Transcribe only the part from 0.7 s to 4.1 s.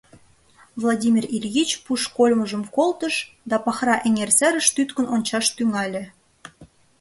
Владимир Ильич пуш кольмыжым колтыш да Пахра